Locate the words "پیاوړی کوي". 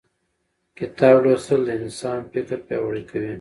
2.67-3.29